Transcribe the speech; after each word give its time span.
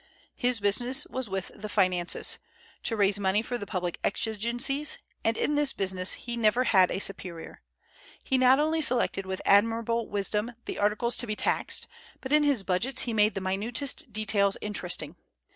His 0.35 0.59
business 0.59 1.05
was 1.05 1.29
with 1.29 1.51
the 1.53 1.69
finances, 1.69 2.39
to 2.81 2.95
raise 2.95 3.19
money 3.19 3.43
for 3.43 3.59
the 3.59 3.67
public 3.67 3.99
exigencies; 4.03 4.97
and 5.23 5.37
in 5.37 5.53
this 5.53 5.73
business 5.73 6.13
he 6.13 6.35
never 6.35 6.63
had 6.63 6.89
a 6.89 6.97
superior. 6.97 7.61
He 8.23 8.39
not 8.39 8.57
only 8.57 8.81
selected 8.81 9.27
with 9.27 9.43
admirable 9.45 10.09
wisdom 10.09 10.53
the 10.65 10.79
articles 10.79 11.15
to 11.17 11.27
be 11.27 11.35
taxed, 11.35 11.87
but 12.19 12.31
in 12.31 12.41
his 12.41 12.63
budgets 12.63 13.03
he 13.03 13.13
made 13.13 13.35
the 13.35 13.41
minutest 13.41 14.11
details 14.11 14.57
interesting. 14.59 15.17